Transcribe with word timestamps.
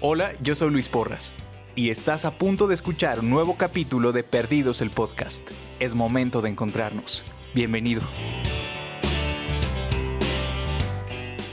Hola, 0.00 0.34
yo 0.40 0.54
soy 0.54 0.70
Luis 0.70 0.88
Porras 0.88 1.34
y 1.74 1.90
estás 1.90 2.24
a 2.24 2.38
punto 2.38 2.68
de 2.68 2.74
escuchar 2.74 3.18
un 3.18 3.30
nuevo 3.30 3.56
capítulo 3.56 4.12
de 4.12 4.22
Perdidos 4.22 4.80
el 4.80 4.90
Podcast. 4.90 5.50
Es 5.80 5.96
momento 5.96 6.40
de 6.40 6.50
encontrarnos. 6.50 7.24
Bienvenido. 7.52 8.02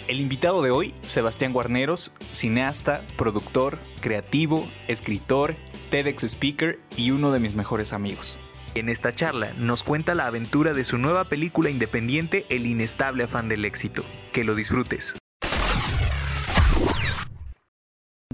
El 0.07 0.21
invitado 0.21 0.61
de 0.61 0.69
hoy, 0.69 0.93
Sebastián 1.07 1.53
Guarneros, 1.53 2.11
cineasta, 2.33 3.01
productor, 3.17 3.79
creativo, 3.99 4.67
escritor, 4.87 5.55
TEDx 5.89 6.25
speaker 6.25 6.77
y 6.95 7.09
uno 7.09 7.31
de 7.31 7.39
mis 7.39 7.55
mejores 7.55 7.93
amigos. 7.93 8.37
En 8.75 8.89
esta 8.89 9.11
charla 9.11 9.53
nos 9.57 9.81
cuenta 9.81 10.13
la 10.13 10.27
aventura 10.27 10.73
de 10.73 10.83
su 10.83 10.99
nueva 10.99 11.23
película 11.23 11.71
independiente 11.71 12.45
El 12.49 12.67
inestable 12.67 13.23
afán 13.23 13.49
del 13.49 13.65
éxito. 13.65 14.03
Que 14.31 14.43
lo 14.43 14.53
disfrutes. 14.53 15.15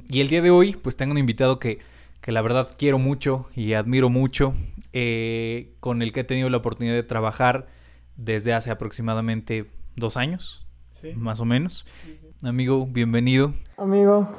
Y 0.09 0.21
el 0.21 0.29
día 0.29 0.41
de 0.41 0.51
hoy, 0.51 0.73
pues 0.73 0.95
tengo 0.95 1.11
un 1.11 1.17
invitado 1.17 1.59
que, 1.59 1.79
que 2.21 2.31
la 2.31 2.41
verdad 2.41 2.73
quiero 2.77 2.97
mucho 2.97 3.47
y 3.55 3.73
admiro 3.73 4.09
mucho, 4.09 4.53
eh, 4.93 5.73
con 5.81 6.01
el 6.01 6.13
que 6.13 6.21
he 6.21 6.23
tenido 6.23 6.49
la 6.49 6.57
oportunidad 6.57 6.95
de 6.95 7.03
trabajar 7.03 7.67
desde 8.15 8.53
hace 8.53 8.71
aproximadamente 8.71 9.65
dos 9.95 10.15
años, 10.17 10.65
Sí. 10.91 11.11
más 11.15 11.41
o 11.41 11.45
menos. 11.45 11.85
Amigo, 12.43 12.85
bienvenido. 12.87 13.53
Amigo, 13.77 14.31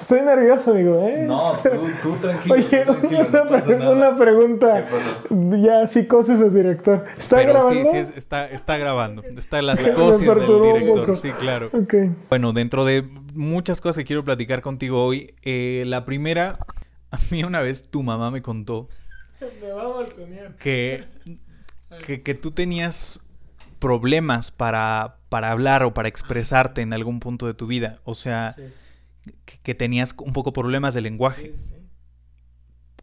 estoy 0.00 0.20
nervioso, 0.22 0.70
amigo, 0.72 1.00
¿eh? 1.06 1.26
tú, 2.02 2.12
tranquilo. 2.20 2.54
Oye, 2.54 2.86
una, 3.28 3.44
pre- 3.48 3.74
una 3.90 4.16
pregunta. 4.16 4.86
Ya, 5.30 5.86
psicosis 5.86 6.38
del 6.40 6.52
director. 6.54 7.04
¿Está 7.16 7.36
Pero 7.36 7.52
grabando? 7.54 7.84
sí, 7.84 7.90
sí, 7.92 7.96
es- 7.98 8.12
está, 8.16 8.48
está 8.50 8.76
grabando. 8.78 9.22
Está 9.36 9.62
la 9.62 9.76
psicosis 9.76 10.26
del 10.26 10.46
director. 10.62 11.16
Sí, 11.18 11.32
claro. 11.32 11.70
Ok. 11.72 11.94
Bueno, 12.28 12.52
dentro 12.52 12.84
de 12.84 13.02
muchas 13.34 13.80
cosas 13.80 13.98
que 13.98 14.04
quiero 14.04 14.24
platicar 14.24 14.62
contigo 14.62 15.04
hoy, 15.04 15.34
eh, 15.42 15.84
la 15.86 16.04
primera, 16.04 16.58
a 17.10 17.18
mí 17.30 17.44
una 17.44 17.60
vez 17.60 17.88
tu 17.90 18.02
mamá 18.02 18.30
me 18.30 18.42
contó 18.42 18.88
Me 19.62 19.70
va 19.72 19.82
a 19.82 19.88
balconear. 19.88 20.54
que, 20.56 21.04
que, 22.06 22.22
que 22.22 22.34
tú 22.34 22.50
tenías 22.50 23.24
problemas 23.78 24.50
para, 24.50 25.16
para 25.28 25.50
hablar 25.52 25.84
o 25.84 25.94
para 25.94 26.08
expresarte 26.08 26.82
en 26.82 26.92
algún 26.92 27.20
punto 27.20 27.46
de 27.46 27.54
tu 27.54 27.66
vida. 27.68 27.98
O 28.04 28.14
sea, 28.14 28.56
que, 29.44 29.58
que 29.62 29.74
tenías 29.74 30.14
un 30.18 30.32
poco 30.32 30.52
problemas 30.52 30.94
de 30.94 31.00
lenguaje. 31.00 31.54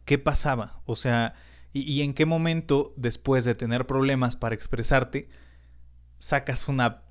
¿Qué 0.04 0.18
pasaba? 0.18 0.82
O 0.86 0.96
sea, 0.96 1.34
y, 1.72 1.80
y 1.80 2.02
en 2.02 2.14
qué 2.14 2.26
momento, 2.26 2.94
después 2.96 3.44
de 3.44 3.54
tener 3.54 3.86
problemas 3.86 4.36
para 4.36 4.54
expresarte, 4.54 5.28
sacas 6.18 6.68
una 6.68 7.05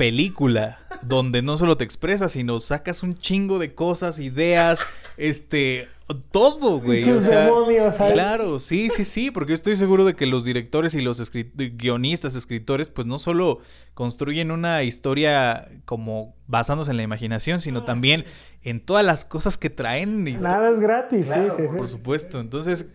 película 0.00 0.78
donde 1.02 1.42
no 1.42 1.58
solo 1.58 1.76
te 1.76 1.84
expresas, 1.84 2.32
sino 2.32 2.58
sacas 2.58 3.02
un 3.02 3.18
chingo 3.18 3.58
de 3.58 3.74
cosas, 3.74 4.18
ideas, 4.18 4.86
este, 5.18 5.88
todo, 6.30 6.80
güey. 6.80 7.06
O 7.10 7.20
sea, 7.20 7.44
demonios. 7.44 7.96
Claro, 8.10 8.58
sí, 8.60 8.88
sí, 8.88 9.04
sí, 9.04 9.30
porque 9.30 9.50
yo 9.50 9.54
estoy 9.56 9.76
seguro 9.76 10.06
de 10.06 10.16
que 10.16 10.24
los 10.24 10.46
directores 10.46 10.94
y 10.94 11.02
los 11.02 11.30
guionistas, 11.54 12.34
escritores, 12.34 12.88
pues 12.88 13.06
no 13.06 13.18
solo 13.18 13.58
construyen 13.92 14.50
una 14.52 14.84
historia 14.84 15.68
como 15.84 16.34
basándose 16.46 16.92
en 16.92 16.96
la 16.96 17.02
imaginación, 17.02 17.60
sino 17.60 17.84
también 17.84 18.24
en 18.62 18.80
todas 18.80 19.04
las 19.04 19.26
cosas 19.26 19.58
que 19.58 19.68
traen 19.68 20.26
y 20.26 20.32
Nada 20.32 20.70
es 20.70 20.80
gratis, 20.80 21.26
Claro, 21.26 21.56
sí, 21.58 21.62
sí, 21.62 21.68
sí. 21.70 21.76
por 21.76 21.88
supuesto. 21.88 22.40
Entonces, 22.40 22.88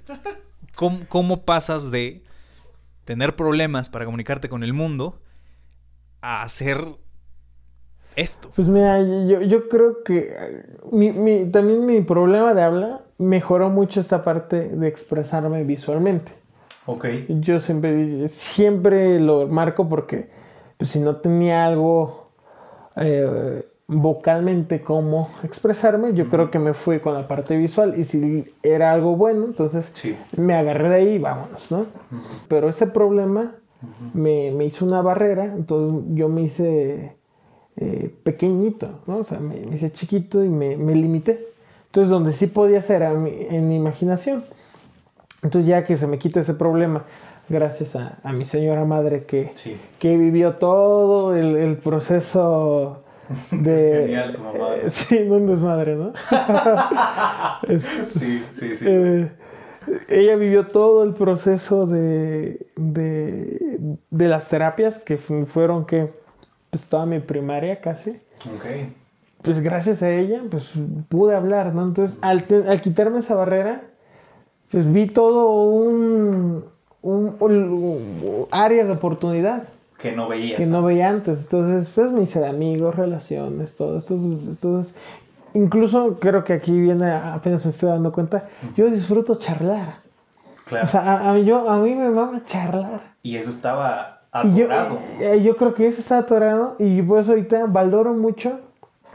¿cómo, 0.74 1.02
cómo 1.08 1.44
pasas 1.44 1.92
de 1.92 2.24
tener 3.04 3.36
problemas 3.36 3.90
para 3.90 4.06
comunicarte 4.06 4.50
con 4.50 4.64
el 4.64 4.74
mundo 4.74 5.20
a 6.26 6.42
hacer 6.44 6.78
esto? 8.16 8.50
Pues 8.56 8.68
mira, 8.68 9.02
yo, 9.02 9.42
yo 9.42 9.68
creo 9.68 10.04
que 10.04 10.30
eh, 10.32 10.66
mi, 10.92 11.12
mi- 11.12 11.46
también 11.52 11.86
mi 11.86 12.02
problema 12.02 12.54
de 12.54 12.62
habla 12.64 13.02
mejoró 13.18 13.70
mucho 13.70 14.00
esta 14.00 14.24
parte 14.24 14.70
de 14.70 14.88
expresarme 14.88 15.64
visualmente. 15.64 16.32
Ok. 16.86 17.06
Yo 17.28 17.60
siempre, 17.60 18.28
siempre 18.30 19.20
lo 19.20 19.48
marco 19.48 19.90
porque 19.90 20.30
pues, 20.78 20.90
si 20.92 21.00
no 21.00 21.18
tenía 21.18 21.66
algo 21.66 22.30
eh, 22.96 23.68
vocalmente 23.88 24.82
como 24.82 25.30
expresarme, 25.44 26.14
yo 26.14 26.28
creo 26.30 26.50
que 26.50 26.58
me 26.60 26.74
fui 26.74 27.00
con 27.00 27.14
la 27.14 27.28
parte 27.28 27.56
visual 27.58 28.00
y 28.00 28.06
si 28.06 28.46
era 28.64 28.92
algo 28.94 29.16
bueno, 29.16 29.46
entonces 29.46 29.90
Sí. 29.94 30.16
me 30.38 30.54
agarré 30.56 30.90
de 30.90 30.96
ahí 30.96 31.08
y 31.16 31.20
vámonos, 31.20 31.70
¿no? 31.72 31.86
Pero 32.48 32.70
ese 32.70 32.88
problema 32.88 33.56
me, 34.14 34.52
me 34.52 34.66
hizo 34.66 34.86
una 34.86 35.02
barrera, 35.02 35.46
entonces 35.46 36.04
yo 36.16 36.30
me 36.30 36.42
hice 36.44 37.14
eh, 37.78 38.14
pequeñito, 38.24 39.00
¿no? 39.08 39.18
O 39.18 39.24
sea, 39.24 39.40
me, 39.40 39.56
me 39.66 39.76
hice 39.76 39.92
chiquito 39.92 40.44
y 40.44 40.50
me, 40.50 40.78
me 40.78 40.96
limité. 40.96 41.48
Entonces, 41.88 42.10
donde 42.10 42.34
sí 42.34 42.48
podía 42.48 42.82
ser 42.82 43.04
a 43.04 43.14
mi- 43.14 43.48
en 43.50 43.68
mi 43.70 43.76
imaginación. 43.76 44.44
Entonces, 45.44 45.68
ya 45.68 45.84
que 45.84 45.96
se 45.98 46.08
me 46.08 46.18
quita 46.18 46.40
ese 46.40 46.54
problema, 46.54 47.04
gracias 47.50 47.96
a, 47.96 48.18
a 48.24 48.34
mi 48.34 48.46
señora 48.46 48.84
madre 48.86 49.26
que, 49.26 49.52
Sí. 49.56 49.78
que 50.00 50.18
vivió 50.18 50.54
todo 50.56 51.36
el, 51.36 51.56
el 51.56 51.78
proceso 51.78 53.04
de... 53.52 54.00
Es 54.00 54.02
genial 54.08 54.34
tu 54.34 54.42
mamá. 54.42 54.76
Eh, 54.76 54.90
sí, 54.90 55.20
no 55.28 55.36
un 55.36 55.48
desmadre, 55.48 55.96
¿no? 55.96 56.14
Es- 57.68 57.84
Sí, 58.10 58.44
sí, 58.50 58.76
sí. 58.76 58.86
eh, 58.88 59.32
ella 60.10 60.36
vivió 60.36 60.68
todo 60.68 61.04
el 61.04 61.14
proceso 61.14 61.86
de, 61.86 62.68
de, 62.76 63.98
de 64.10 64.28
las 64.28 64.50
terapias 64.50 65.00
que 65.00 65.18
fu- 65.18 65.46
fueron 65.46 65.86
que 65.86 66.12
pues, 66.70 66.86
toda 66.88 67.06
mi 67.06 67.20
primaria 67.20 67.82
casi. 67.82 68.12
ok. 68.46 68.66
Pues 69.42 69.60
gracias 69.62 70.02
a 70.02 70.10
ella, 70.10 70.42
pues 70.50 70.74
pude 71.08 71.36
hablar, 71.36 71.74
¿no? 71.76 71.84
Entonces, 71.84 72.18
al, 72.22 72.46
al 72.68 72.82
quitarme 72.82 73.20
esa 73.20 73.36
barrera, 73.36 73.84
pues 74.72 74.92
vi 74.92 75.06
todo 75.06 75.52
un, 75.70 76.66
un, 77.04 77.36
un- 77.40 78.48
áreas 78.50 78.88
de 78.88 78.94
oportunidad 78.94 79.68
Que 80.00 80.14
no 80.14 80.28
veías. 80.28 80.60
que 80.60 80.66
no 80.66 80.82
veía 80.82 81.10
antes. 81.10 81.42
Entonces, 81.44 81.92
pues 81.94 82.12
me 82.12 82.24
hice 82.24 82.40
de 82.40 82.48
amigos, 82.48 82.96
relaciones, 82.96 83.76
todo 83.76 84.00
esto. 84.00 84.16
Entonces, 84.16 84.96
incluso 85.56 86.18
creo 86.20 86.44
que 86.44 86.54
aquí 86.54 86.80
viene, 86.80 87.12
apenas 87.12 87.66
me 87.66 87.72
estoy 87.72 87.90
dando 87.90 88.12
cuenta, 88.12 88.48
yo 88.78 88.90
disfruto 88.92 89.36
charlar. 89.36 90.00
Claro. 90.66 90.86
O 90.86 90.90
sea, 90.90 91.02
a, 91.02 91.32
a- 91.34 91.40
yo, 91.40 91.70
a 91.70 91.78
mí 91.80 91.96
me 91.96 92.10
mama 92.10 92.44
charlar. 92.46 93.16
y 93.24 93.36
eso 93.38 93.50
estaba 93.50 94.22
Y 94.44 94.56
yo, 94.56 94.66
atorado. 94.66 95.00
eh, 95.22 95.42
yo 95.44 95.56
creo 95.58 95.74
que 95.74 95.88
eso 95.88 96.02
está 96.02 96.20
atorado 96.20 96.76
y 96.80 97.02
por 97.02 97.20
eso 97.20 97.32
ahorita 97.32 97.66
valoro 97.68 98.14
mucho 98.14 98.60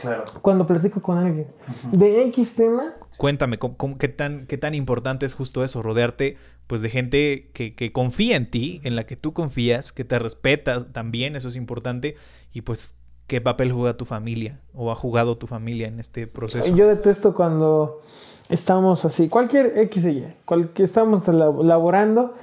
Claro. 0.01 0.25
cuando 0.41 0.67
platico 0.67 1.03
con 1.03 1.19
alguien. 1.19 1.47
De 1.93 2.23
X 2.29 2.55
tema, 2.55 2.95
Cuéntame, 3.19 3.59
¿cómo- 3.59 3.77
cómo- 3.77 3.99
qué, 3.99 4.09
tan, 4.09 4.47
¿qué 4.47 4.57
tan 4.57 4.75
importante 4.75 5.27
es 5.27 5.35
justo 5.35 5.63
eso? 5.65 5.83
Rodearte 5.83 6.37
pues 6.69 6.81
de 6.83 6.89
gente 6.89 7.51
que, 7.53 7.75
que 7.75 7.91
confía 7.93 8.37
en 8.37 8.49
ti, 8.49 8.81
en 8.85 8.95
la 8.95 9.05
que 9.05 9.17
tú 9.17 9.33
confías, 9.33 9.91
que 9.93 10.05
te 10.05 10.19
respetas 10.21 10.93
también, 10.93 11.35
eso 11.35 11.49
es 11.49 11.57
importante. 11.57 12.15
Y 12.53 12.61
pues, 12.63 13.00
¿qué 13.31 13.41
papel 13.41 13.71
juega 13.71 13.97
tu 13.97 14.05
familia 14.05 14.59
o 14.75 14.91
ha 14.91 14.97
jugado 14.97 15.37
tu 15.39 15.47
familia 15.47 15.87
en 15.87 16.01
este 16.01 16.27
proceso? 16.27 16.75
yo 16.75 16.89
detesto 16.89 17.33
cuando 17.33 18.01
estamos 18.49 19.05
así, 19.05 19.29
cualquier 19.29 19.79
X 19.79 20.05
y 20.07 20.09
Y, 20.19 20.35
cual- 20.45 20.71
que 20.75 20.83
estamos 20.83 21.29
lab- 21.29 21.63
laborando 21.63 22.35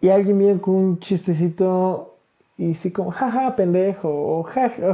y 0.00 0.10
alguien 0.10 0.38
viene 0.38 0.60
con 0.60 0.74
un 0.76 1.00
chistecito 1.00 2.14
y 2.56 2.74
así 2.74 2.92
como, 2.92 3.10
jaja, 3.10 3.56
pendejo, 3.56 4.08
o 4.08 4.44
jaja. 4.44 4.92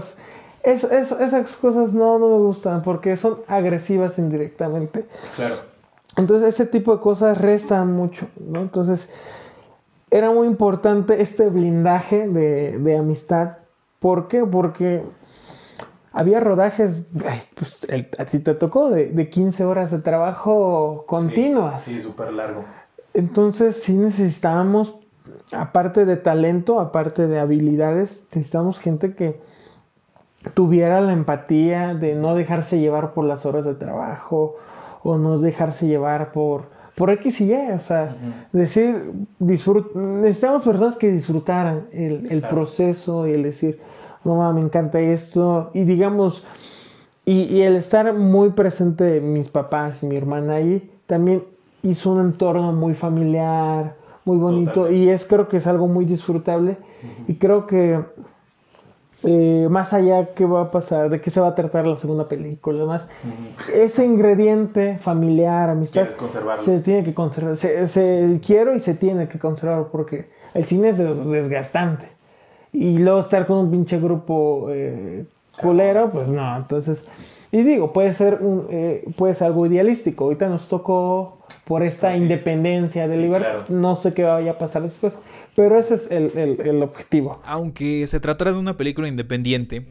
eso, 0.62 0.90
eso- 0.90 1.20
esas 1.20 1.54
cosas 1.56 1.92
no, 1.92 2.18
no 2.18 2.28
me 2.30 2.38
gustan 2.38 2.82
porque 2.82 3.14
son 3.18 3.36
agresivas 3.46 4.18
indirectamente. 4.18 5.04
Claro. 5.36 5.56
Entonces 6.16 6.48
ese 6.54 6.64
tipo 6.64 6.94
de 6.96 7.00
cosas 7.02 7.36
restan 7.36 7.92
mucho, 7.92 8.26
¿no? 8.40 8.60
Entonces 8.60 9.10
era 10.10 10.30
muy 10.30 10.46
importante 10.46 11.20
este 11.20 11.50
blindaje 11.50 12.26
de, 12.26 12.78
de 12.78 12.96
amistad. 12.96 13.58
¿Por 13.98 14.28
qué? 14.28 14.44
Porque 14.46 15.02
había 16.16 16.40
rodajes, 16.40 17.06
pues 17.54 17.76
el- 17.88 18.08
a 18.18 18.24
ti 18.24 18.38
te 18.40 18.54
tocó, 18.54 18.90
de, 18.90 19.06
de 19.10 19.28
15 19.28 19.64
horas 19.64 19.90
de 19.90 19.98
trabajo 19.98 21.04
continuas. 21.06 21.82
Sí, 21.82 21.94
sí, 21.94 22.00
súper 22.00 22.32
largo. 22.32 22.64
Entonces 23.14 23.82
sí 23.82 23.92
necesitábamos, 23.94 24.96
aparte 25.52 26.04
de 26.04 26.16
talento, 26.16 26.80
aparte 26.80 27.26
de 27.26 27.38
habilidades, 27.38 28.24
necesitábamos 28.34 28.78
gente 28.78 29.14
que 29.14 29.40
tuviera 30.54 31.00
la 31.00 31.12
empatía 31.12 31.94
de 31.94 32.14
no 32.14 32.34
dejarse 32.34 32.78
llevar 32.78 33.12
por 33.12 33.24
las 33.24 33.46
horas 33.46 33.64
de 33.64 33.74
trabajo 33.74 34.56
o 35.02 35.18
no 35.18 35.38
dejarse 35.38 35.86
llevar 35.86 36.32
por, 36.32 36.64
por 36.94 37.10
X 37.10 37.40
y 37.40 37.52
Y. 37.52 37.70
O 37.72 37.80
sea, 37.80 38.16
decir, 38.52 39.12
disfrut 39.38 39.94
necesitamos 39.94 40.62
personas 40.62 40.96
que 40.96 41.10
disfrutaran 41.10 41.86
el, 41.92 42.26
el 42.30 42.40
Claro. 42.40 42.54
proceso 42.54 43.26
y 43.26 43.32
el 43.32 43.42
decir, 43.42 43.80
no 44.34 44.52
me 44.52 44.60
encanta 44.60 44.98
esto. 45.00 45.70
Y 45.74 45.84
digamos, 45.84 46.44
y, 47.24 47.42
y 47.44 47.62
el 47.62 47.76
estar 47.76 48.12
muy 48.14 48.50
presente 48.50 49.20
mis 49.20 49.48
papás 49.48 50.02
y 50.02 50.06
mi 50.06 50.16
hermana 50.16 50.54
ahí 50.54 50.90
también 51.06 51.44
hizo 51.82 52.10
un 52.10 52.20
entorno 52.20 52.72
muy 52.72 52.94
familiar, 52.94 53.94
muy 54.24 54.36
bonito 54.38 54.72
Totalmente. 54.72 55.04
y 55.04 55.08
es 55.10 55.24
creo 55.24 55.48
que 55.48 55.58
es 55.58 55.66
algo 55.66 55.86
muy 55.86 56.04
disfrutable. 56.04 56.76
Y 57.28 57.34
creo 57.36 57.66
que 57.66 58.00
eh, 59.24 59.66
más 59.70 59.92
allá 59.92 60.34
qué 60.34 60.44
va 60.44 60.62
a 60.62 60.70
pasar, 60.70 61.08
de 61.10 61.20
qué 61.20 61.30
se 61.30 61.40
va 61.40 61.48
a 61.48 61.54
tratar 61.54 61.86
la 61.86 61.96
segunda 61.96 62.28
película, 62.28 62.84
más 62.84 63.02
ese 63.74 64.04
ingrediente 64.04 64.98
familiar, 65.00 65.70
amistad, 65.70 66.02
se 66.60 66.80
tiene 66.80 67.02
que 67.02 67.14
conservar, 67.14 67.56
se, 67.56 67.88
se- 67.88 68.40
quiero 68.44 68.74
y 68.74 68.80
se 68.80 68.94
tiene 68.94 69.26
que 69.26 69.38
conservar 69.38 69.86
porque 69.90 70.28
el 70.54 70.64
cine 70.66 70.90
es 70.90 70.98
des- 70.98 71.24
desgastante 71.26 72.08
y 72.78 72.98
luego 72.98 73.20
estar 73.20 73.46
con 73.46 73.56
un 73.58 73.70
pinche 73.70 73.98
grupo 73.98 74.68
eh, 74.70 75.24
culero, 75.60 76.10
pues 76.12 76.28
no, 76.30 76.56
entonces 76.56 77.04
y 77.52 77.62
digo 77.62 77.92
puede 77.92 78.12
ser 78.12 78.38
un, 78.42 78.66
eh, 78.70 79.04
puede 79.16 79.34
ser 79.34 79.46
algo 79.48 79.66
idealístico, 79.66 80.24
ahorita 80.24 80.48
nos 80.48 80.68
tocó 80.68 81.38
por 81.64 81.82
esta 81.82 82.08
Pues 82.08 82.16
sí. 82.18 82.22
independencia 82.22 83.08
de 83.08 83.16
Sí, 83.16 83.22
libertad, 83.22 83.50
claro. 83.50 83.64
no 83.68 83.96
sé 83.96 84.12
qué 84.14 84.22
vaya 84.24 84.52
a 84.52 84.58
pasar 84.58 84.82
después, 84.82 85.14
pero 85.54 85.78
ese 85.78 85.94
es 85.94 86.10
el, 86.10 86.36
el- 86.36 86.60
el 86.66 86.82
objetivo. 86.82 87.40
Aunque 87.44 88.06
se 88.06 88.20
tratara 88.20 88.52
de 88.52 88.58
una 88.58 88.76
película 88.76 89.08
independiente, 89.08 89.86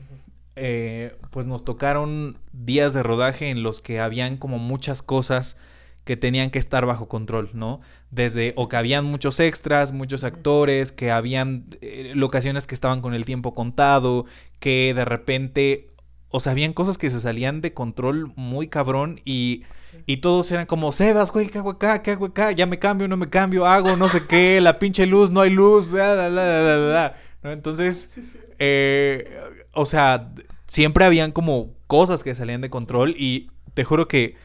eh, 0.56 1.16
pues 1.32 1.46
nos 1.46 1.66
tocaron 1.66 2.38
días 2.54 2.94
de 2.94 3.04
rodaje 3.04 3.50
en 3.50 3.64
los 3.64 3.82
que 3.82 4.00
habían 4.00 4.38
como 4.38 4.58
muchas 4.60 5.02
cosas 5.02 5.58
que 6.06 6.16
tenían 6.16 6.52
que 6.52 6.60
estar 6.60 6.86
bajo 6.86 7.08
control, 7.08 7.50
¿no? 7.54 7.82
Desde, 8.12 8.54
o 8.56 8.70
que 8.70 8.78
habían 8.78 9.06
muchos 9.06 9.40
extras, 9.40 9.92
muchos 9.92 10.24
actores, 10.24 10.92
que 10.92 11.12
habían 11.12 11.66
eh, 11.82 12.14
locaciones 12.16 12.68
que 12.68 12.76
estaban 12.76 13.02
con 13.02 13.16
el 13.16 13.26
tiempo 13.26 13.56
contado, 13.56 14.26
que 14.60 14.94
de 14.94 15.04
repente, 15.04 15.90
o 16.30 16.40
sea, 16.40 16.52
habían 16.52 16.74
cosas 16.74 17.00
que 17.00 17.10
se 17.10 17.20
salían 17.20 17.60
de 17.62 17.74
control 17.74 18.32
muy 18.36 18.68
cabrón 18.68 19.20
y, 19.26 19.64
y 20.06 20.18
todos 20.18 20.52
eran 20.52 20.68
como, 20.68 20.92
Sebas, 20.92 21.32
güey, 21.32 21.50
¿qué 21.50 21.58
hago 21.58 21.72
acá? 21.72 22.04
¿Qué 22.04 22.12
hago 22.12 22.28
acá? 22.28 22.52
Ya 22.52 22.68
me 22.68 22.78
cambio, 22.78 23.08
no 23.08 23.18
me 23.18 23.30
cambio, 23.30 23.66
hago 23.66 23.96
no 23.96 24.08
sé 24.08 24.28
qué, 24.28 24.62
la 24.62 24.78
pinche 24.78 25.08
luz, 25.08 25.32
no 25.32 25.42
hay 25.42 25.50
luz, 25.50 25.92
la, 25.92 26.14
la, 26.14 26.30
la, 26.30 26.46
la, 26.46 26.62
la, 26.62 26.94
la", 26.94 27.16
¿no? 27.42 27.52
Entonces, 27.52 28.16
eh, 28.60 29.28
o 29.74 29.86
sea, 29.86 30.32
siempre 30.68 31.04
habían 31.04 31.32
como 31.32 31.74
cosas 31.88 32.24
que 32.24 32.36
salían 32.36 32.62
de 32.62 32.70
control 32.70 33.16
y 33.18 33.50
te 33.74 33.84
juro 33.84 34.08
que, 34.08 34.36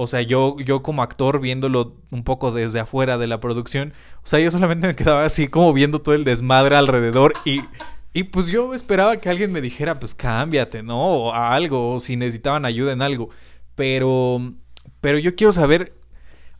o 0.00 0.06
sea, 0.06 0.22
yo, 0.22 0.56
yo 0.60 0.80
como 0.80 1.02
actor 1.02 1.40
viéndolo 1.40 1.96
un 2.12 2.22
poco 2.22 2.52
desde 2.52 2.78
afuera 2.78 3.18
de 3.18 3.26
la 3.26 3.40
producción, 3.40 3.92
o 4.22 4.26
sea, 4.28 4.38
yo 4.38 4.48
solamente 4.48 4.86
me 4.86 4.94
quedaba 4.94 5.24
así 5.24 5.48
como 5.48 5.72
viendo 5.72 5.98
todo 5.98 6.14
el 6.14 6.22
desmadre 6.22 6.76
alrededor 6.76 7.34
y, 7.44 7.62
y 8.12 8.22
pues 8.22 8.46
yo 8.46 8.74
esperaba 8.74 9.16
que 9.16 9.28
alguien 9.28 9.50
me 9.50 9.60
dijera, 9.60 9.98
pues 9.98 10.14
cámbiate, 10.14 10.84
¿no? 10.84 11.00
O 11.00 11.32
a 11.32 11.52
algo, 11.52 11.94
o 11.94 11.98
si 11.98 12.14
necesitaban 12.14 12.64
ayuda 12.64 12.92
en 12.92 13.02
algo. 13.02 13.30
Pero, 13.74 14.54
pero 15.00 15.18
yo 15.18 15.34
quiero 15.34 15.50
saber, 15.50 15.92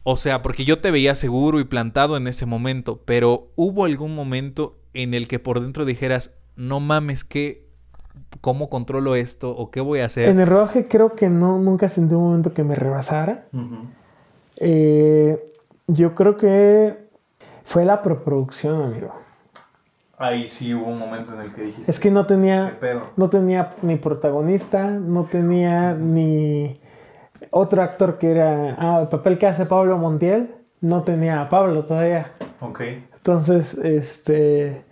o 0.02 0.17
sea, 0.17 0.43
porque 0.43 0.64
yo 0.64 0.81
te 0.81 0.90
veía 0.90 1.14
seguro 1.14 1.61
y 1.61 1.64
plantado 1.64 2.17
en 2.17 2.26
ese 2.26 2.44
momento, 2.44 3.05
pero 3.05 3.52
¿hubo 3.55 3.85
algún 3.85 4.17
momento 4.17 4.81
en 4.94 5.14
el 5.14 5.29
que 5.29 5.38
por 5.38 5.61
dentro 5.61 5.85
dijeras, 5.85 6.32
no 6.56 6.81
mames, 6.81 7.23
¿qué, 7.23 7.67
¿cómo 8.40 8.68
controlo 8.68 9.14
esto? 9.14 9.50
¿O 9.56 9.70
qué 9.70 9.80
voy 9.80 10.00
a 10.00 10.06
hacer? 10.06 10.28
En 10.28 10.40
el 10.40 10.46
rodaje 10.46 10.86
creo 10.86 11.14
que 11.14 11.28
no, 11.28 11.58
nunca 11.58 11.88
sentí 11.88 12.14
un 12.14 12.22
momento 12.24 12.52
que 12.52 12.64
me 12.64 12.74
rebasara. 12.74 13.46
Eh, 14.56 15.52
yo 15.86 16.14
creo 16.14 16.36
que 16.36 17.08
fue 17.64 17.84
la 17.84 18.02
preproducción, 18.02 18.82
amigo. 18.82 19.12
Ahí 20.16 20.46
sí 20.46 20.74
hubo 20.74 20.86
un 20.86 20.98
momento 20.98 21.32
en 21.34 21.42
el 21.42 21.54
que 21.54 21.62
dijiste. 21.62 21.90
Es 21.90 22.00
que 22.00 22.10
no 22.10 22.26
¿Qué 22.26 22.34
tenía, 22.34 22.76
pedo? 22.80 23.10
no 23.16 23.30
tenía 23.30 23.76
ni 23.82 23.96
protagonista, 23.96 24.84
no 24.90 25.24
tenía 25.24 25.94
ni 25.94 26.80
otro 27.50 27.82
actor 27.82 28.18
que 28.18 28.32
era, 28.32 28.76
ah, 28.78 28.98
el 29.02 29.08
papel 29.08 29.38
que 29.38 29.46
hace 29.46 29.64
Pablo 29.64 29.96
Montiel, 29.96 30.56
no 30.80 31.02
tenía 31.04 31.40
a 31.40 31.48
Pablo 31.48 31.84
todavía. 31.84 32.32
Ok. 32.60 32.80
Entonces, 33.16 33.74
este, 33.74 34.84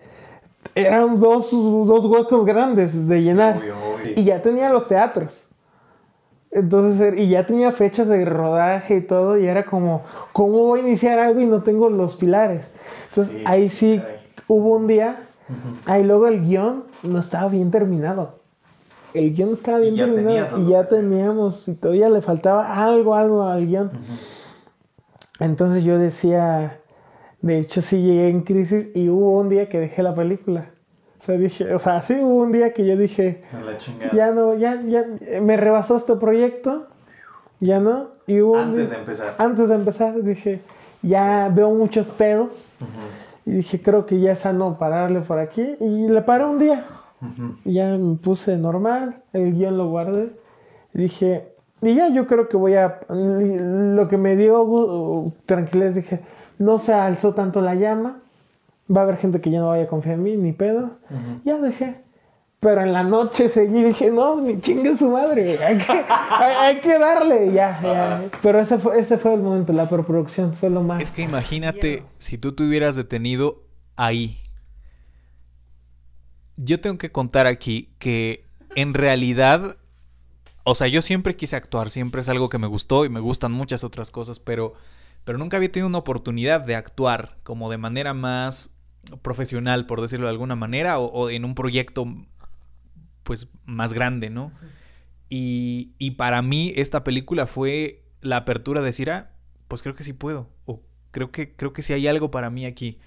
eran 0.75 1.19
dos, 1.21 1.51
dos 1.51 2.05
huecos 2.07 2.45
grandes 2.45 3.07
de 3.09 3.23
llenar. 3.23 3.59
Obvio, 3.59 3.75
obvio. 3.77 4.13
Y 4.17 4.25
ya 4.25 4.43
tenía 4.43 4.71
los 4.71 4.89
teatros. 4.89 5.49
Entonces, 6.51 7.01
er- 7.01 7.19
y 7.19 7.29
ya 7.29 7.45
tenía 7.47 7.71
fechas 7.73 8.09
de 8.09 8.25
rodaje 8.25 8.97
y 8.97 9.01
todo, 9.03 9.37
y 9.39 9.47
era 9.47 9.65
como, 9.67 10.03
¿cómo 10.33 10.59
voy 10.65 10.81
a 10.81 10.83
iniciar 10.85 11.19
algo 11.19 11.41
y 11.41 11.47
no 11.47 11.63
tengo 11.63 11.91
los 11.91 12.17
pilares? 12.17 12.65
Entonces, 13.09 13.37
Sí, 13.37 13.43
ahí 13.47 13.69
sí, 13.69 13.99
caray. 13.99 14.17
hubo 14.49 14.77
un 14.77 14.87
día, 14.87 15.21
ahí 15.85 16.03
luego 16.03 16.27
el 16.29 16.41
guion 16.43 16.85
no 17.03 17.19
estaba 17.19 17.49
bien 17.49 17.71
terminado. 17.71 18.37
El 19.12 19.35
guion 19.35 19.53
estaba 19.53 19.79
bien 19.79 19.95
Y 19.95 19.99
terminado 19.99 20.62
y 20.62 20.67
ya 20.67 20.85
teníamos, 20.85 21.69
y 21.69 21.75
todavía 21.75 22.09
le 22.09 22.23
faltaba 22.23 22.85
algo, 22.85 23.15
algo 23.15 23.43
al 23.43 23.67
guion. 23.67 23.91
Entonces 25.41 25.85
yo 25.85 25.99
decía, 25.99 26.79
de 27.43 27.59
hecho 27.59 27.83
sí 27.83 28.03
llegué 28.03 28.29
en 28.29 28.43
crisis 28.43 28.88
y 28.94 29.09
hubo 29.09 29.38
un 29.38 29.49
día 29.49 29.69
que 29.69 29.79
dejé 29.81 30.03
la 30.03 30.15
película. 30.15 30.71
O 31.21 31.25
sea, 31.25 31.37
dije, 31.37 31.75
o 31.75 31.79
sea, 31.79 32.03
sí 32.03 32.15
hubo 32.15 32.37
un 32.43 32.53
día 32.53 32.73
que 32.73 32.87
yo 32.87 32.97
dije, 32.97 33.41
la 33.53 33.77
ya 34.12 34.31
no, 34.31 34.55
ya, 34.55 34.81
ya, 34.83 35.05
me 35.41 35.56
rebasó 35.56 35.97
este 35.97 36.15
proyecto, 36.17 36.87
ya 37.61 37.81
no. 37.81 38.09
Y 38.27 38.41
hubo 38.41 38.59
Antes 38.59 38.88
día- 38.91 38.97
de 38.99 39.03
empezar. 39.03 39.35
antes 39.38 39.69
de 39.69 39.75
empezar 39.75 40.23
dije, 40.23 40.61
ya 41.03 41.50
veo 41.55 41.71
muchos 41.71 42.06
pedos 42.09 42.50
Ujú. 42.81 43.50
y 43.50 43.55
dije, 43.56 43.81
creo 43.83 44.06
que 44.06 44.21
ya 44.21 44.33
es 44.33 44.41
sano 44.41 44.79
pararle 44.79 45.21
por 45.21 45.38
aquí 45.38 45.77
y 45.81 46.09
le 46.09 46.23
paré 46.23 46.44
un 46.44 46.59
día. 46.59 46.85
Ujú. 47.23 47.56
Y 47.65 47.75
ya 47.75 47.97
me 47.97 48.17
puse 48.17 48.56
normal, 48.56 49.23
el 49.33 49.53
guion 49.55 49.79
lo 49.79 49.88
guardé. 49.88 50.31
Y 50.94 50.99
dije, 50.99 51.49
y 51.83 51.94
ya 51.94 52.09
yo 52.09 52.27
creo 52.27 52.49
que 52.49 52.56
voy 52.56 52.75
a. 52.75 53.00
Lo 53.09 54.06
que 54.09 54.17
me 54.17 54.37
dio 54.37 55.33
tranquilidad, 55.47 55.91
dije, 55.93 56.21
no 56.58 56.79
se 56.79 56.93
alzó 56.93 57.35
tanto 57.35 57.61
la 57.61 57.75
llama. 57.75 58.20
Va 58.94 59.00
a 59.00 59.05
haber 59.05 59.17
gente 59.17 59.41
que 59.41 59.50
ya 59.50 59.61
no 59.61 59.69
vaya 59.69 59.85
a 59.85 59.88
confiar 59.88 60.14
en 60.14 60.23
mí, 60.23 60.37
ni 60.37 60.53
pedo. 60.53 60.91
Ya 61.44 61.58
dejé. 61.58 62.06
Pero 62.61 62.81
en 62.81 62.93
la 62.93 63.03
noche 63.03 63.49
seguí, 63.49 63.82
dije, 63.82 64.11
no, 64.11 64.41
ni 64.41 64.61
chingue 64.61 64.97
su 64.97 65.11
madre, 65.11 65.44
güey, 65.44 65.62
hay 65.62 65.79
que, 65.79 65.93
hay, 65.93 66.55
hay 66.58 66.81
que 66.81 66.99
darle, 66.99 67.53
ya, 67.53 67.81
ya. 67.82 68.31
Pero 68.43 68.61
ese 68.61 68.79
fue, 68.79 68.99
ese 68.99 69.19
fue 69.19 69.35
el 69.35 69.43
momento, 69.43 69.73
la 69.73 69.88
preproducción 69.88 70.55
fue 70.55 70.70
lo 70.70 70.82
más. 70.82 71.03
Es 71.03 71.12
que 71.12 71.23
imagínate 71.23 72.03
si 72.19 72.38
tú 72.38 72.53
te 72.53 72.64
hubieras 72.64 72.97
detenido 72.97 73.62
ahí. 73.94 74.38
Yo 76.56 76.81
tengo 76.81 76.97
que 76.97 77.12
contar 77.12 77.47
aquí 77.47 77.91
que 77.99 78.47
en 78.75 78.94
realidad, 78.94 79.76
o 80.64 80.75
sea, 80.75 80.88
yo 80.88 81.02
siempre 81.02 81.37
quise 81.37 81.56
actuar, 81.56 81.91
siempre 81.91 82.23
es 82.23 82.29
algo 82.31 82.49
que 82.49 82.59
me 82.59 82.67
gustó 82.67 83.05
y 83.05 83.11
me 83.11 83.20
gustan 83.20 83.52
muchas 83.52 83.85
otras 83.85 84.11
cosas, 84.11 84.38
pero, 84.38 84.73
pero 85.26 85.38
nunca 85.38 85.56
había 85.56 85.73
tenido 85.73 85.88
una 85.88 85.99
oportunidad 85.99 86.61
de 86.61 86.76
actuar 86.76 87.37
como 87.43 87.69
de 87.69 87.78
manera 87.78 88.14
más 88.14 88.81
profesional, 89.23 89.84
por 89.84 90.00
decirlo 90.00 90.26
de 90.26 90.31
alguna 90.31 90.55
manera, 90.55 91.00
o, 91.00 91.31
en 91.31 91.44
un 91.44 91.56
proyecto 91.56 92.06
pues 93.25 93.49
más 93.64 93.93
grande, 93.93 94.31
¿no? 94.31 94.52
Y, 95.28 95.95
y 95.99 96.12
para 96.12 96.42
mí 96.42 96.73
esta 96.76 97.02
película 97.02 97.49
fue 97.49 98.04
la 98.21 98.37
apertura 98.37 98.80
de 98.80 98.87
decir, 98.87 99.11
ah, 99.11 99.33
pues 99.66 99.83
creo 99.83 99.97
que 99.97 100.04
sí 100.04 100.12
puedo. 100.12 100.49
O 100.64 100.85
creo 101.11 101.33
que, 101.33 101.56
creo 101.56 101.73
que 101.73 101.83
sí 101.83 101.92
hay 101.92 102.06
algo 102.06 102.30
para 102.30 102.49
mí 102.49 102.64
aquí. 102.64 102.99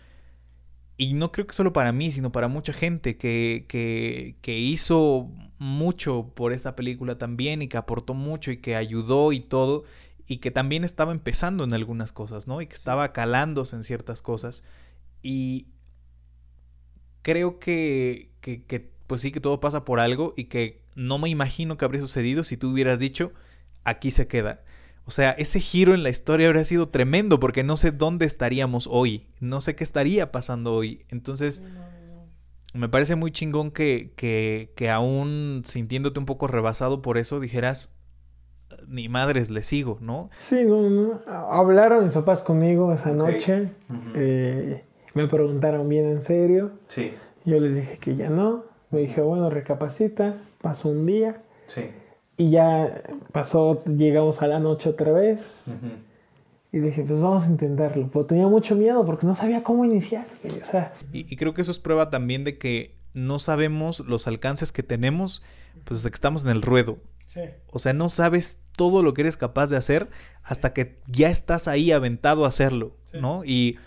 Y 0.97 1.13
no 1.13 1.31
creo 1.31 1.47
que 1.47 1.53
solo 1.53 1.71
para 1.71 1.93
mí, 1.93 2.11
sino 2.11 2.33
para 2.33 2.49
mucha 2.49 2.73
gente 2.73 3.15
que, 3.17 3.63
que, 3.69 4.35
que 4.41 4.59
hizo 4.59 5.31
mucho 5.57 6.33
por 6.35 6.51
esta 6.51 6.75
película 6.75 7.17
también 7.17 7.61
y 7.61 7.69
que 7.69 7.77
aportó 7.77 8.13
mucho 8.13 8.51
y 8.51 8.57
que 8.57 8.75
ayudó 8.75 9.31
y 9.31 9.39
todo. 9.39 9.85
Y 10.29 10.37
que 10.37 10.51
también 10.51 10.85
estaba 10.85 11.11
empezando 11.11 11.65
en 11.65 11.73
algunas 11.73 12.13
cosas, 12.13 12.47
¿no? 12.47 12.61
Y 12.61 12.67
que 12.67 12.75
estaba 12.75 13.11
calándose 13.11 13.75
en 13.75 13.83
ciertas 13.83 14.21
cosas. 14.21 14.63
Y 15.21 15.67
creo 17.21 17.59
que, 17.59 18.29
que, 18.39 18.63
que, 18.63 18.91
pues 19.07 19.21
sí, 19.21 19.31
que 19.31 19.41
todo 19.41 19.59
pasa 19.59 19.83
por 19.83 19.99
algo 19.99 20.33
y 20.37 20.45
que 20.45 20.81
no 20.95 21.17
me 21.17 21.29
imagino 21.29 21.77
que 21.77 21.83
habría 21.83 22.01
sucedido 22.01 22.43
si 22.43 22.57
tú 22.57 22.69
hubieras 22.69 22.99
dicho, 22.99 23.33
aquí 23.83 24.11
se 24.11 24.27
queda. 24.27 24.61
O 25.05 25.11
sea, 25.11 25.31
ese 25.31 25.59
giro 25.59 25.95
en 25.95 26.03
la 26.03 26.09
historia 26.09 26.47
habría 26.47 26.63
sido 26.63 26.89
tremendo 26.89 27.39
porque 27.39 27.63
no 27.63 27.75
sé 27.75 27.91
dónde 27.91 28.25
estaríamos 28.27 28.87
hoy, 28.91 29.25
no 29.39 29.59
sé 29.61 29.75
qué 29.75 29.83
estaría 29.83 30.31
pasando 30.31 30.75
hoy. 30.75 31.05
Entonces, 31.09 31.63
me 32.73 32.89
parece 32.89 33.15
muy 33.15 33.31
chingón 33.31 33.71
que, 33.71 34.13
que, 34.15 34.71
que 34.75 34.91
aún 34.91 35.63
sintiéndote 35.65 36.19
un 36.19 36.27
poco 36.27 36.45
rebasado 36.45 37.01
por 37.01 37.17
eso, 37.17 37.39
dijeras, 37.39 37.98
ni 38.87 39.09
madres, 39.09 39.49
le 39.49 39.63
sigo, 39.63 39.97
¿no? 40.01 40.29
Sí, 40.37 40.63
no, 40.65 40.89
no. 40.89 41.21
Hablaron 41.27 42.05
mis 42.05 42.13
papás 42.13 42.41
conmigo 42.41 42.91
esa 42.93 43.11
noche. 43.11 43.69
Eh, 44.15 44.83
me 45.13 45.27
preguntaron 45.27 45.87
bien 45.89 46.05
en 46.05 46.21
serio. 46.21 46.71
Sí, 46.87 47.13
Yo 47.45 47.59
les 47.59 47.75
dije 47.75 47.97
que 47.99 48.15
ya 48.15 48.29
no. 48.29 48.63
Me 48.91 48.99
dije, 49.01 49.21
bueno, 49.21 49.49
recapacita. 49.49 50.37
Pasó 50.61 50.89
un 50.89 51.05
día. 51.05 51.41
sí. 51.65 51.89
Y 52.37 52.51
ya 52.51 53.01
pasó, 53.33 53.83
llegamos 53.83 54.41
a 54.41 54.47
la 54.47 54.59
noche 54.59 54.87
otra 54.87 55.11
vez. 55.11 55.41
Y 56.71 56.77
dije, 56.77 57.03
pues 57.05 57.19
vamos 57.19 57.43
a 57.43 57.47
intentarlo. 57.47 58.09
Pero 58.13 58.25
tenía 58.27 58.47
mucho 58.47 58.75
miedo 58.77 59.05
porque 59.05 59.27
no 59.27 59.35
sabía 59.35 59.61
cómo 59.61 59.83
iniciar. 59.83 60.25
O 60.45 60.65
sea, 60.65 60.93
Y, 61.11 61.31
y 61.31 61.35
creo 61.35 61.53
que 61.53 61.59
eso 61.61 61.71
es 61.71 61.79
prueba 61.79 62.09
también 62.09 62.45
de 62.45 62.57
que 62.57 62.95
no 63.13 63.39
sabemos 63.39 63.99
los 64.07 64.25
alcances 64.25 64.71
que 64.71 64.83
tenemos, 64.83 65.43
pues 65.83 65.99
desde 65.99 66.11
que 66.11 66.15
estamos 66.15 66.45
en 66.45 66.51
el 66.51 66.61
ruedo. 66.61 66.99
O 67.71 67.79
sea, 67.79 67.93
no 67.93 68.09
sabes 68.09 68.61
todo 68.75 69.03
lo 69.03 69.13
que 69.13 69.21
eres 69.21 69.37
capaz 69.37 69.69
de 69.69 69.77
hacer 69.77 70.09
hasta 70.43 70.73
que 70.73 70.99
ya 71.07 71.29
estás 71.29 71.67
ahí 71.67 71.91
aventado 71.91 72.45
a 72.45 72.47
hacerlo, 72.47 72.95
Sí. 73.11 73.17
¿no? 73.19 73.43
Y, 73.45 73.77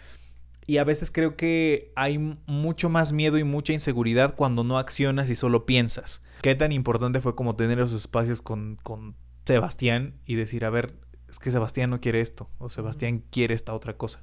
Y 0.64 0.76
a 0.78 0.84
veces 0.84 1.10
creo 1.10 1.36
que 1.36 1.92
hay 1.96 2.18
mucho 2.46 2.88
más 2.88 3.12
miedo 3.12 3.36
y 3.36 3.42
mucha 3.42 3.72
inseguridad 3.72 4.36
cuando 4.36 4.62
no 4.62 4.78
accionas 4.78 5.28
y 5.28 5.34
solo 5.34 5.66
piensas. 5.66 6.22
¿Qué 6.40 6.54
tan 6.54 6.70
importante 6.70 7.20
fue 7.20 7.34
como 7.34 7.56
tener 7.56 7.80
esos 7.80 7.94
espacios 8.02 8.40
con, 8.42 8.78
con 8.84 9.16
Sebastián 9.44 10.14
y 10.24 10.36
decir, 10.36 10.64
a 10.64 10.70
ver, 10.70 10.94
es 11.28 11.40
que 11.40 11.50
Sebastián 11.50 11.90
no 11.90 12.00
quiere 12.00 12.20
esto 12.20 12.48
o 12.58 12.70
Sebastián 12.70 13.24
quiere 13.30 13.54
esta 13.54 13.74
otra 13.74 13.96
cosa? 13.96 14.22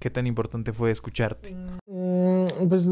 ¿Qué 0.00 0.10
tan 0.10 0.26
importante 0.26 0.72
fue 0.72 0.90
escucharte? 0.90 1.54
Mm, 1.86 2.68
pues, 2.68 2.84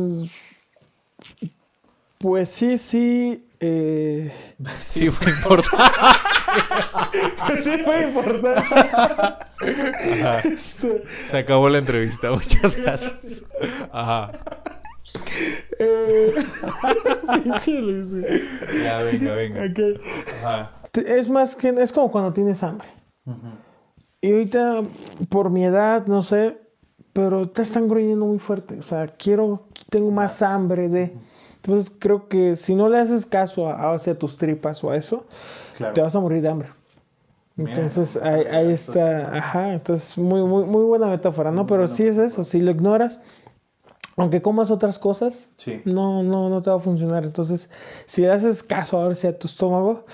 pues 2.19 2.49
sí, 2.49 2.79
sí. 2.79 3.48
Eh, 3.61 4.33
sí 4.81 5.11
fue 5.11 5.33
importante. 5.33 5.93
pues 7.47 7.65
sí 7.65 7.79
fue 7.85 8.03
importante. 8.03 8.63
Este, 10.45 11.05
Se 11.25 11.39
acabó 11.39 11.69
la 11.69 11.79
entrevista. 11.79 12.31
Muchas 12.33 12.77
gracias. 12.77 13.45
Ajá. 13.93 14.33
Eh, 15.79 16.35
ya, 18.85 18.99
venga, 18.99 19.35
venga. 19.35 19.65
Okay. 19.71 20.01
Ajá. 20.45 20.73
Es 20.93 21.29
más 21.29 21.57
que 21.57 21.69
es 21.69 21.93
como 21.93 22.11
cuando 22.11 22.33
tienes 22.33 22.63
hambre. 22.63 22.89
Y 24.21 24.33
ahorita, 24.33 24.83
por 25.29 25.51
mi 25.51 25.65
edad, 25.65 26.07
no 26.07 26.23
sé, 26.23 26.59
pero 27.13 27.49
te 27.49 27.63
están 27.63 27.89
gruñendo 27.89 28.27
muy 28.27 28.39
fuerte. 28.39 28.79
O 28.79 28.83
sea, 28.83 29.07
quiero, 29.07 29.69
tengo 29.91 30.11
más 30.11 30.43
hambre 30.43 30.89
de. 30.89 31.17
Entonces 31.69 31.95
creo 31.99 32.29
que 32.29 32.57
si 32.57 32.75
no 32.75 32.89
le 32.89 32.99
haces 32.99 33.27
caso 33.27 33.69
a, 33.69 33.93
hacia 33.93 34.19
tus 34.19 34.39
tripas 34.39 34.83
o 34.83 34.91
a 34.91 34.97
eso, 34.97 35.27
te 35.93 36.01
vas 36.01 36.17
a 36.17 36.19
morir 36.19 36.41
de 36.41 36.49
hambre. 36.49 36.71
Entonces 37.59 38.17
ahí, 38.17 38.73
está, 38.73 39.37
ajá, 39.37 39.75
entonces 39.75 40.17
muy, 40.17 40.41
muy, 40.45 40.65
muy 40.65 40.85
buena 40.85 41.09
metáfora, 41.09 41.51
¿no? 41.51 41.67
Pero 41.67 41.87
sí 41.87 42.05
es 42.05 42.17
eso, 42.17 42.43
si 42.43 42.61
lo 42.61 42.71
ignoras, 42.71 43.21
aunque 44.17 44.41
comas 44.41 44.71
otras 44.71 44.99
cosas, 44.99 45.49
no, 45.85 46.23
no, 46.23 46.49
no 46.49 46.63
te 46.63 46.71
va 46.71 46.77
a 46.77 46.81
funcionar. 46.81 47.25
Entonces, 47.25 47.69
si 48.07 48.23
le 48.23 48.31
haces 48.31 48.63
caso 48.63 48.97
ahora 48.97 49.15
a 49.23 49.33
tu 49.33 49.47
estómago, 49.47 50.07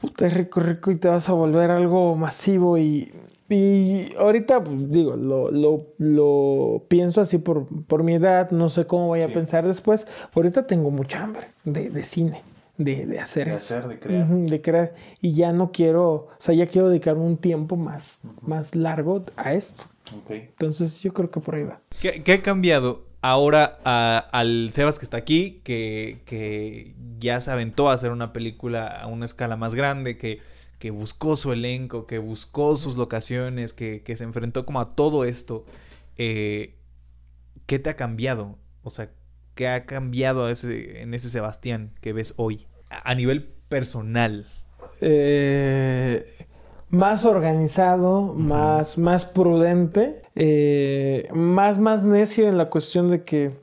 puta, 0.00 0.26
es 0.26 0.34
rico, 0.34 0.58
rico 0.58 0.90
y 0.90 0.96
te 0.96 1.06
vas 1.06 1.28
a 1.28 1.34
volver 1.34 1.70
algo 1.70 2.16
masivo 2.16 2.78
y, 2.78 3.12
y 3.50 4.14
ahorita, 4.16 4.62
pues, 4.62 4.90
digo, 4.90 5.16
lo, 5.16 5.50
lo, 5.50 5.88
lo, 5.98 6.84
pienso 6.86 7.20
así 7.20 7.38
por, 7.38 7.66
por 7.86 8.04
mi 8.04 8.14
edad, 8.14 8.52
no 8.52 8.68
sé 8.68 8.86
cómo 8.86 9.08
voy 9.08 9.22
a 9.22 9.28
pensar 9.28 9.66
después. 9.66 10.06
Ahorita 10.34 10.68
tengo 10.68 10.90
mucha 10.92 11.24
hambre 11.24 11.48
de, 11.64 11.90
de 11.90 12.04
cine, 12.04 12.42
de, 12.78 13.06
de 13.06 13.18
hacer. 13.18 13.48
De 13.48 13.54
hacer, 13.54 13.88
de 13.88 13.98
crear. 13.98 14.28
de 14.28 14.60
crear. 14.60 14.94
Y 15.20 15.34
ya 15.34 15.52
no 15.52 15.72
quiero, 15.72 16.06
o 16.08 16.28
sea, 16.38 16.54
ya 16.54 16.68
quiero 16.68 16.88
dedicarme 16.88 17.22
un 17.22 17.36
tiempo 17.36 17.76
más, 17.76 18.20
más 18.40 18.76
largo 18.76 19.24
a 19.34 19.52
esto. 19.52 19.82
Entonces 20.28 21.00
yo 21.00 21.12
creo 21.12 21.30
que 21.30 21.40
por 21.40 21.56
ahí 21.56 21.64
va. 21.64 21.80
¿Qué, 22.00 22.22
qué 22.22 22.34
ha 22.34 22.42
cambiado 22.42 23.02
ahora 23.20 23.78
al 24.32 24.70
Sebas 24.72 24.98
que 24.98 25.04
está 25.04 25.16
aquí, 25.16 25.60
que, 25.64 26.22
que 26.24 26.94
ya 27.18 27.40
se 27.40 27.50
aventó 27.50 27.90
a 27.90 27.94
hacer 27.94 28.12
una 28.12 28.32
película 28.32 28.86
a 28.86 29.06
una 29.08 29.24
escala 29.24 29.56
más 29.56 29.74
grande, 29.74 30.16
que 30.16 30.38
que 30.80 30.90
buscó 30.90 31.36
su 31.36 31.52
elenco, 31.52 32.06
que 32.06 32.18
buscó 32.18 32.74
sus 32.74 32.96
locaciones, 32.96 33.74
que, 33.74 34.02
se 34.16 34.24
enfrentó 34.24 34.64
como 34.64 34.80
a 34.80 34.96
todo 34.96 35.24
esto, 35.24 35.66
eh, 36.16 36.74
¿qué 37.66 37.78
te 37.78 37.90
ha 37.90 37.96
cambiado? 37.96 38.56
O 38.82 38.88
sea, 38.88 39.10
¿qué 39.54 39.68
ha 39.68 39.84
cambiado 39.84 40.48
ese, 40.48 41.02
en 41.02 41.12
ese 41.12 41.28
Sebastián 41.28 41.92
que 42.00 42.14
ves 42.14 42.32
hoy? 42.38 42.66
A, 42.88 43.14
nivel 43.14 43.44
personal. 43.68 44.46
Eh, 45.02 46.26
más 46.88 47.26
organizado, 47.26 48.32
más, 48.32 48.96
más 48.96 49.26
prudente, 49.26 50.22
eh, 50.34 51.28
más, 51.34 51.78
más 51.78 52.04
necio 52.04 52.48
en 52.48 52.56
la 52.56 52.70
cuestión 52.70 53.10
de 53.10 53.22
que 53.22 53.60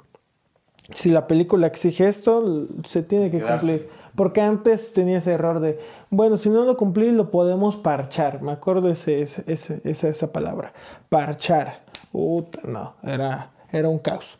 si 0.94 1.10
la 1.10 1.26
película 1.26 1.66
exige 1.66 2.08
esto, 2.08 2.68
se 2.86 3.02
tiene 3.02 3.32
que 3.32 3.42
cumplir. 3.42 3.90
Porque 4.18 4.42
antes 4.42 4.94
tenía 4.94 5.20
ese 5.20 5.34
error 5.34 5.60
de, 5.60 5.78
bueno, 6.10 6.38
si 6.38 6.50
no 6.50 6.66
lo 6.66 6.76
cumplí, 6.76 7.12
lo 7.12 7.30
podemos 7.30 7.78
parchar. 7.78 8.42
Me 8.42 8.52
acuerdo 8.52 8.90
ese, 8.90 9.22
esa, 9.22 9.78
esa 9.84 10.34
palabra. 10.34 10.74
Parchar. 11.08 11.86
Puta, 12.12 12.62
no, 12.68 12.96
era, 13.04 13.52
era 13.72 13.88
un 13.90 14.00
caos. 14.00 14.40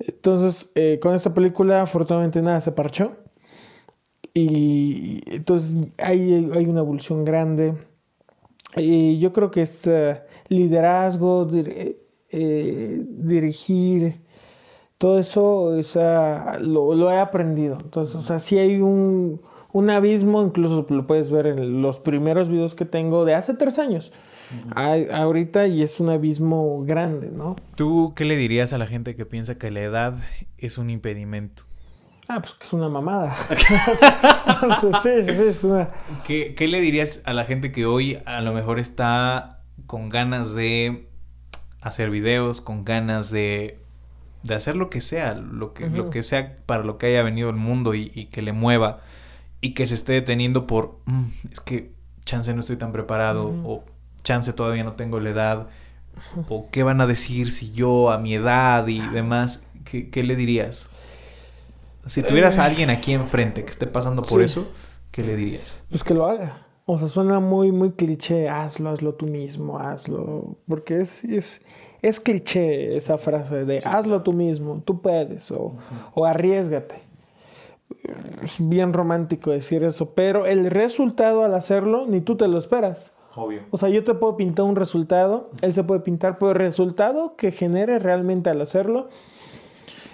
Entonces, 0.00 0.72
eh, 0.74 0.98
con 1.00 1.14
esta 1.14 1.32
película, 1.32 1.82
afortunadamente 1.82 2.42
nada 2.42 2.60
se 2.60 2.72
parchó. 2.72 3.12
Y 4.34 5.20
entonces 5.32 5.92
hay, 5.98 6.50
hay 6.52 6.66
una 6.66 6.80
evolución 6.80 7.24
grande. 7.24 7.72
Y 8.74 9.20
yo 9.20 9.32
creo 9.32 9.52
que 9.52 9.62
este 9.62 10.22
liderazgo, 10.48 11.48
eh, 11.52 13.04
dirigir, 13.10 14.23
todo 14.98 15.18
eso 15.18 15.72
lo, 16.60 16.94
lo, 16.94 17.10
he 17.10 17.18
aprendido. 17.18 17.78
Entonces, 17.80 18.16
o 18.16 18.22
sea, 18.22 18.38
si 18.38 18.58
hay 18.58 18.80
un, 18.80 19.40
un, 19.72 19.90
abismo, 19.90 20.42
incluso 20.42 20.86
lo 20.88 21.06
puedes 21.06 21.30
ver 21.30 21.46
en 21.46 21.82
los 21.82 21.98
primeros 21.98 22.48
videos 22.48 22.74
que 22.74 22.84
tengo 22.84 23.24
de 23.24 23.34
hace 23.34 23.54
tres 23.54 23.78
años. 23.78 24.12
ahorita 24.76 25.66
y 25.66 25.82
es 25.82 26.00
un 26.00 26.10
abismo 26.10 26.84
grande, 26.84 27.30
¿no? 27.30 27.56
¿Tú 27.74 28.12
qué 28.14 28.24
le 28.24 28.36
dirías 28.36 28.72
a 28.72 28.78
la 28.78 28.86
gente 28.86 29.16
que 29.16 29.26
piensa 29.26 29.58
que 29.58 29.70
la 29.70 29.80
edad 29.80 30.14
es 30.58 30.78
un 30.78 30.90
impedimento? 30.90 31.64
Ah, 32.28 32.40
pues 32.40 32.54
que 32.54 32.64
es 32.64 32.72
una 32.72 32.88
mamada. 32.88 33.36
sí, 35.02 35.10
sí, 35.24 35.30
es 35.42 35.64
una... 35.64 35.90
¿Qué, 36.24 36.54
¿Qué 36.54 36.68
le 36.68 36.80
dirías 36.80 37.22
a 37.26 37.34
la 37.34 37.44
gente 37.44 37.70
que 37.70 37.84
hoy 37.84 38.18
a 38.24 38.40
lo 38.40 38.52
mejor 38.54 38.78
está 38.78 39.62
con 39.86 40.08
ganas 40.08 40.54
de 40.54 41.10
hacer 41.82 42.10
videos, 42.10 42.62
con 42.62 42.84
ganas 42.84 43.30
de 43.30 43.83
de 44.44 44.54
hacer 44.54 44.76
lo 44.76 44.90
que 44.90 45.00
sea, 45.00 45.34
lo 45.34 45.72
que, 45.72 45.88
lo 45.88 46.10
que 46.10 46.22
sea 46.22 46.58
para 46.66 46.84
lo 46.84 46.98
que 46.98 47.06
haya 47.06 47.22
venido 47.22 47.48
el 47.48 47.56
mundo 47.56 47.94
y, 47.94 48.28
que 48.30 48.42
le 48.42 48.52
mueva 48.52 49.00
y 49.60 49.72
que 49.74 49.86
se 49.86 49.94
esté 49.94 50.12
deteniendo 50.12 50.66
por, 50.66 51.00
mm, 51.06 51.24
es 51.50 51.60
que 51.60 51.92
chance 52.24 52.52
no 52.54 52.60
estoy 52.60 52.76
tan 52.76 52.92
preparado 52.92 53.48
o 53.64 53.84
chance 54.22 54.52
todavía 54.52 54.84
no 54.84 54.92
tengo 54.92 55.18
la 55.18 55.30
edad 55.30 55.68
o 56.48 56.68
qué 56.70 56.82
van 56.82 57.00
a 57.00 57.06
decir 57.06 57.50
si 57.52 57.72
yo 57.72 58.10
a 58.10 58.18
mi 58.18 58.34
edad 58.34 58.86
y 58.86 59.00
demás, 59.00 59.66
¿qué, 59.84 60.22
le 60.22 60.36
dirías? 60.36 60.90
Si 62.06 62.22
tuvieras 62.22 62.58
a 62.58 62.66
eh. 62.66 62.70
alguien 62.70 62.90
aquí 62.90 63.14
enfrente 63.14 63.64
que 63.64 63.70
esté 63.70 63.86
pasando 63.86 64.22
por 64.22 64.42
eso, 64.42 64.70
¿qué 65.10 65.24
le 65.24 65.36
dirías? 65.36 65.82
Pues 65.88 66.04
que 66.04 66.12
lo 66.12 66.26
haga. 66.26 66.66
O 66.86 66.98
sea, 66.98 67.08
suena 67.08 67.40
muy, 67.40 67.72
muy 67.72 67.92
cliché, 67.92 68.50
hazlo, 68.50 68.90
hazlo 68.90 69.14
tú 69.14 69.26
mismo, 69.26 69.78
hazlo. 69.78 70.58
Porque 70.68 71.00
es, 71.00 71.24
es, 71.24 71.62
es 72.04 72.20
cliché 72.20 72.96
esa 72.96 73.16
frase 73.16 73.64
de 73.64 73.78
hazlo 73.84 74.22
tú 74.22 74.34
mismo, 74.34 74.82
tú 74.84 75.00
puedes 75.00 75.50
o, 75.50 75.72
o 76.12 76.26
arriesgate. 76.26 77.02
Es 78.42 78.56
bien 78.58 78.92
romántico 78.92 79.50
decir 79.50 79.82
eso, 79.84 80.10
pero 80.14 80.44
el 80.44 80.70
resultado 80.70 81.44
al 81.44 81.54
hacerlo 81.54 82.04
ni 82.06 82.20
tú 82.20 82.36
te 82.36 82.46
lo 82.46 82.58
esperas. 82.58 83.12
Obvio. 83.36 83.62
O 83.70 83.78
sea, 83.78 83.88
yo 83.88 84.04
te 84.04 84.14
puedo 84.14 84.36
pintar 84.36 84.66
un 84.66 84.76
resultado, 84.76 85.50
él 85.62 85.72
se 85.72 85.82
puede 85.82 86.00
pintar, 86.00 86.38
pero 86.38 86.52
el 86.52 86.58
resultado 86.58 87.36
que 87.36 87.50
genere 87.50 87.98
realmente 87.98 88.50
al 88.50 88.60
hacerlo 88.60 89.08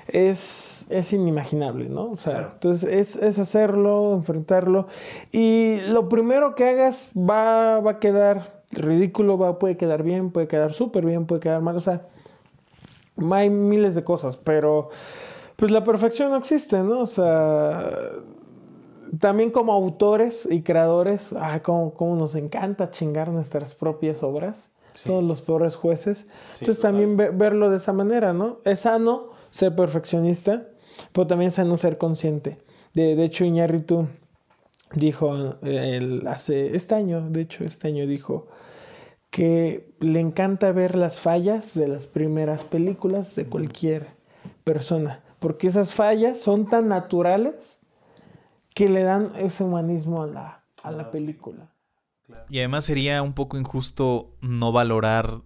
es, 0.06 0.86
es 0.90 1.12
inimaginable, 1.12 1.88
¿no? 1.88 2.12
O 2.12 2.16
sea, 2.16 2.50
entonces 2.52 2.88
es, 2.88 3.16
es, 3.16 3.38
hacerlo, 3.38 4.14
enfrentarlo. 4.14 4.86
Y 5.32 5.80
lo 5.88 6.08
primero 6.08 6.54
que 6.54 6.68
hagas 6.68 7.10
va, 7.16 7.80
va 7.80 7.92
a 7.92 7.98
quedar 7.98 8.59
ridículo, 8.70 9.38
va, 9.38 9.58
puede 9.58 9.76
quedar 9.76 10.02
bien, 10.02 10.30
puede 10.30 10.48
quedar 10.48 10.72
súper 10.72 11.04
bien, 11.04 11.26
puede 11.26 11.40
quedar 11.40 11.60
mal, 11.60 11.76
o 11.76 11.80
sea, 11.80 12.06
hay 13.32 13.50
miles 13.50 13.94
de 13.94 14.04
cosas, 14.04 14.36
pero 14.36 14.90
pues 15.56 15.70
la 15.70 15.84
perfección 15.84 16.30
no 16.30 16.36
existe, 16.36 16.82
¿no? 16.82 17.00
O 17.00 17.06
sea, 17.06 17.90
también 19.18 19.50
como 19.50 19.72
autores 19.72 20.48
y 20.50 20.62
creadores, 20.62 21.32
ah, 21.36 21.60
como, 21.62 22.16
nos 22.16 22.34
encanta 22.34 22.90
chingar 22.90 23.28
nuestras 23.28 23.74
propias 23.74 24.22
obras, 24.22 24.68
son 24.92 25.28
los 25.28 25.40
peores 25.40 25.76
jueces, 25.76 26.26
entonces 26.58 26.80
también 26.80 27.16
verlo 27.16 27.70
de 27.70 27.76
esa 27.76 27.92
manera, 27.92 28.32
¿no? 28.32 28.58
Es 28.64 28.80
sano 28.80 29.30
ser 29.50 29.74
perfeccionista, 29.74 30.68
pero 31.12 31.26
también 31.26 31.48
es 31.48 31.54
sano 31.54 31.76
ser 31.76 31.98
consciente. 31.98 32.58
De, 32.92 33.14
de 33.14 33.24
hecho, 33.24 33.44
Iñárritu 33.44 34.08
dijo 34.92 35.58
el, 35.62 36.26
hace 36.26 36.76
este 36.76 36.94
año, 36.94 37.28
de 37.30 37.42
hecho, 37.42 37.64
este 37.64 37.88
año 37.88 38.06
dijo, 38.06 38.48
que 39.30 39.94
le 40.00 40.20
encanta 40.20 40.72
ver 40.72 40.96
las 40.96 41.20
fallas 41.20 41.74
de 41.74 41.88
las 41.88 42.06
primeras 42.06 42.64
películas 42.64 43.36
de 43.36 43.46
cualquier 43.46 44.08
persona, 44.64 45.22
porque 45.38 45.68
esas 45.68 45.94
fallas 45.94 46.40
son 46.40 46.68
tan 46.68 46.88
naturales 46.88 47.80
que 48.74 48.88
le 48.88 49.02
dan 49.02 49.32
ese 49.36 49.64
humanismo 49.64 50.22
a 50.22 50.26
la, 50.26 50.64
a 50.82 50.90
la 50.90 51.10
película. 51.10 51.72
Y 52.48 52.58
además 52.58 52.84
sería 52.84 53.22
un 53.22 53.32
poco 53.32 53.56
injusto 53.58 54.36
no 54.40 54.72
valorar 54.72 55.42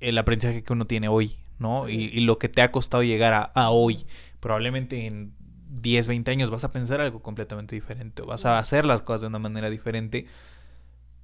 el 0.00 0.16
aprendizaje 0.18 0.62
que 0.62 0.72
uno 0.72 0.86
tiene 0.86 1.08
hoy, 1.08 1.36
¿no? 1.58 1.88
Y, 1.88 2.20
lo 2.20 2.38
que 2.38 2.48
te 2.48 2.62
ha 2.62 2.70
costado 2.70 3.02
llegar 3.02 3.32
a, 3.34 3.42
a, 3.42 3.70
hoy. 3.70 4.06
Probablemente 4.40 5.06
en 5.06 5.34
10, 5.68 6.08
20 6.08 6.30
años 6.30 6.50
vas 6.50 6.64
a 6.64 6.72
pensar 6.72 7.00
algo 7.00 7.20
completamente 7.20 7.74
diferente, 7.74 8.22
o 8.22 8.26
vas 8.26 8.46
a 8.46 8.58
hacer 8.58 8.84
las 8.86 9.02
cosas 9.02 9.22
de 9.22 9.26
una 9.28 9.38
manera 9.38 9.70
diferente 9.70 10.26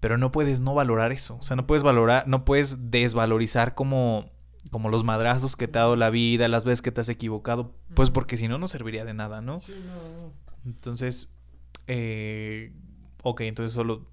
pero 0.01 0.19
no 0.19 0.31
puedes 0.31 0.61
no 0.61 0.75
valorar 0.75 1.13
eso. 1.13 1.39
O 1.41 1.43
sea, 1.43 1.57
no 1.57 1.67
puedes 1.67 1.83
valorar, 1.83 2.29
no 2.29 2.45
puedes 2.45 2.91
desvalorizar 2.91 3.75
como 3.75 4.29
como 4.71 4.91
los 4.91 5.03
madrazos 5.03 5.57
que 5.57 5.67
te 5.67 5.79
ha 5.79 5.83
dado 5.83 5.97
la 5.97 6.11
vida, 6.11 6.47
las 6.49 6.65
veces 6.67 6.83
que 6.83 6.91
te 6.93 7.01
has 7.01 7.09
equivocado, 7.09 7.73
pues 7.95 8.11
porque 8.11 8.37
si 8.37 8.47
no, 8.49 8.59
no 8.59 8.69
serviría 8.69 9.05
de 9.07 9.15
nada, 9.15 9.41
¿no? 9.41 9.61
Sí, 9.61 9.73
no, 9.87 10.27
no. 10.27 10.33
Entonces, 10.67 11.35
eh, 11.87 12.73
ok, 13.23 13.43
entonces 13.43 13.75
solo 13.75 14.07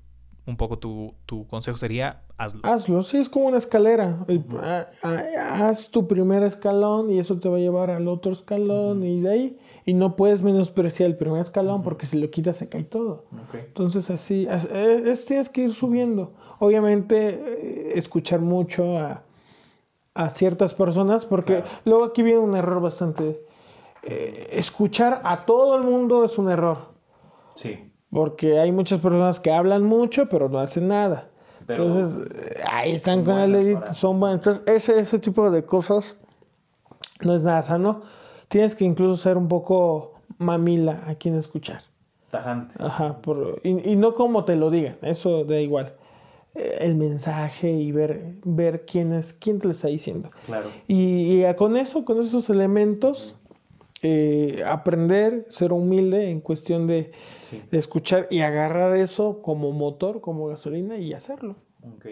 un 0.45 0.57
poco 0.57 0.77
tu, 0.79 1.13
tu 1.25 1.45
consejo 1.47 1.77
sería 1.77 2.23
hazlo. 2.37 2.61
Hazlo, 2.63 3.03
sí, 3.03 3.17
es 3.17 3.29
como 3.29 3.47
una 3.47 3.57
escalera. 3.57 4.25
El- 4.27 4.45
a- 4.61 4.87
a- 5.03 5.69
haz 5.69 5.89
tu 5.91 6.07
primer 6.07 6.43
escalón 6.43 7.09
y 7.11 7.19
eso 7.19 7.37
te 7.39 7.47
va 7.49 7.57
a 7.57 7.59
llevar 7.59 7.91
al 7.91 8.07
otro 8.07 8.31
escalón 8.31 9.03
y 9.03 9.21
de 9.21 9.29
ahí. 9.31 9.59
Y 9.85 9.93
no 9.93 10.15
puedes 10.15 10.43
menospreciar 10.43 11.09
el 11.09 11.17
primer 11.17 11.41
escalón 11.41 11.81
porque 11.81 12.05
si 12.05 12.19
lo 12.19 12.29
quitas 12.29 12.57
se 12.57 12.69
cae 12.69 12.83
todo. 12.83 13.25
Ok. 13.33 13.55
Entonces 13.55 14.09
así, 14.09 14.47
as- 14.47 14.65
eh, 14.71 15.03
es, 15.11 15.25
tienes 15.25 15.49
que 15.49 15.61
ir 15.63 15.73
subiendo. 15.73 16.33
Obviamente 16.59 17.29
eh, 17.29 17.91
escuchar 17.95 18.41
mucho 18.41 18.97
a, 18.99 19.23
a 20.13 20.29
ciertas 20.29 20.73
personas 20.75 21.25
porque 21.25 21.63
luego 21.85 22.03
aquí 22.05 22.21
viene 22.21 22.39
un 22.39 22.55
error 22.55 22.79
bastante... 22.81 23.43
eh, 24.03 24.47
escuchar 24.51 25.21
a 25.23 25.45
todo 25.45 25.75
el 25.75 25.83
mundo 25.83 26.23
es 26.23 26.37
un 26.37 26.49
error. 26.49 26.89
Sí. 27.55 27.91
Porque 28.11 28.59
hay 28.59 28.71
muchas 28.71 28.99
personas 28.99 29.39
que 29.39 29.51
hablan 29.51 29.83
mucho 29.83 30.27
pero 30.29 30.47
no 30.49 30.59
hacen 30.59 30.87
nada. 30.89 31.29
Pero 31.65 31.85
Entonces, 31.85 32.27
eh, 32.35 32.61
ahí 32.69 32.91
están 32.91 33.23
con 33.23 33.39
el 33.39 33.55
edit, 33.55 33.79
para- 33.79 33.93
son 33.95 34.19
buenas. 34.19 34.39
Entonces, 34.39 34.63
ese, 34.67 34.99
ese 34.99 35.17
tipo 35.19 35.49
de 35.49 35.63
cosas 35.65 36.17
no 37.23 37.33
es 37.33 37.43
nada 37.43 37.61
sano. 37.63 38.01
Tienes 38.51 38.75
que 38.75 38.83
incluso 38.85 39.15
ser 39.17 39.37
un 39.37 39.47
poco 39.47 40.13
mamila 40.37 41.03
a 41.07 41.15
quien 41.15 41.35
escuchar. 41.35 41.81
Tajante. 42.29 42.75
Ajá, 42.79 43.21
por- 43.21 43.61
y, 43.63 43.89
y 43.91 43.95
no 43.95 44.13
como 44.13 44.45
te 44.45 44.55
lo 44.55 44.69
digan, 44.69 44.97
eso 45.01 45.43
da 45.45 45.59
igual. 45.59 45.95
Eh, 46.55 46.79
El 46.81 46.95
mensaje 46.95 47.71
y 47.71 47.91
ver, 47.93 48.35
ver 48.43 48.85
quién 48.85 49.13
es, 49.13 49.33
quién 49.33 49.59
te 49.59 49.67
lo 49.67 49.71
está 49.73 49.87
diciendo. 49.87 50.29
Claro. 50.45 50.69
Y, 50.87 51.43
y, 51.45 51.53
con 51.55 51.77
eso, 51.77 52.03
con 52.05 52.21
esos 52.21 52.49
elementos, 52.49 53.37
eh, 54.01 54.61
aprender, 54.67 55.45
ser 55.49 55.71
humilde 55.71 56.29
en 56.29 56.41
cuestión 56.41 56.87
de, 56.87 57.11
Sí. 57.41 57.61
de 57.71 57.77
escuchar 57.79 58.27
y 58.29 58.39
agarrar 58.41 58.97
eso 58.97 59.41
como 59.41 59.71
motor, 59.71 60.19
como 60.21 60.47
gasolina 60.47 60.97
y 60.97 61.13
hacerlo. 61.13 61.55
Ok. 61.83 62.05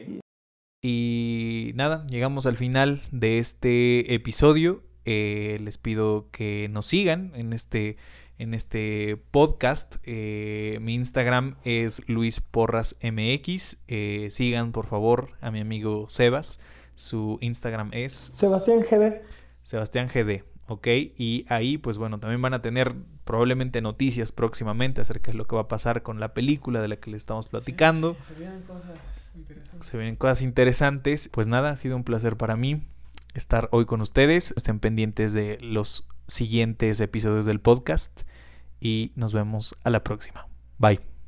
Y 0.82 1.72
nada, 1.76 2.06
llegamos 2.08 2.46
al 2.46 2.56
final 2.56 3.02
de 3.12 3.40
este 3.40 4.14
episodio. 4.14 4.82
Eh, 5.12 5.58
les 5.62 5.80
pido 5.80 6.28
que 6.32 6.68
nos 6.70 6.86
sigan 6.86 7.32
en 7.34 7.52
este, 7.52 7.98
en 8.38 8.54
este 8.54 9.20
podcast. 9.32 9.96
Eh, 10.04 10.78
mi 10.82 10.94
Instagram 10.94 11.56
es 11.64 12.08
Luis 12.08 12.42
Porras 12.42 12.96
MX. 13.02 13.80
Eh, 13.88 14.28
sigan 14.30 14.72
por 14.72 14.86
favor 14.86 15.32
a 15.42 15.50
mi 15.50 15.62
amigo 15.62 16.08
Sebas. 16.10 16.62
Su 16.94 17.40
Instagram 17.42 17.90
es 17.92 18.14
Sebastián 18.14 18.82
GD. 18.82 19.24
Sebastián 19.64 20.10
GD, 20.14 20.44
¿ok? 20.68 20.88
Y 21.18 21.48
ahí, 21.50 21.80
pues 21.80 21.98
bueno, 21.98 22.20
también 22.20 22.44
van 22.44 22.54
a 22.54 22.62
tener 22.62 22.94
probablemente 23.24 23.82
noticias 23.82 24.32
próximamente 24.32 25.02
acerca 25.02 25.32
de 25.32 25.40
lo 25.40 25.48
que 25.48 25.56
va 25.56 25.64
a 25.64 25.68
pasar 25.68 26.04
con 26.04 26.20
la 26.20 26.36
película 26.36 26.84
de 26.84 26.88
la 26.88 26.98
que 26.98 27.10
les 27.10 27.24
estamos 27.24 27.48
platicando. 27.48 28.16
Se 29.80 29.98
ven 29.98 30.16
cosas 30.16 30.44
interesantes. 30.44 31.30
Pues 31.30 31.48
nada, 31.48 31.72
ha 31.72 31.78
sido 31.78 31.96
un 31.96 32.04
placer 32.04 32.38
para 32.38 32.56
mí 32.56 32.84
estar 33.34 33.70
hoy 33.72 33.86
con 33.86 34.02
ustedes. 34.02 34.54
Estén 34.58 34.80
pendientes 34.80 35.34
de 35.34 35.58
los 35.62 36.08
siguientes 36.28 37.02
episodios 37.02 37.46
del 37.46 37.60
podcast 37.60 38.22
y 38.80 39.12
nos 39.16 39.34
vemos 39.34 39.76
a 39.84 39.90
la 39.90 40.04
próxima. 40.04 40.48
Bye. 40.78 41.19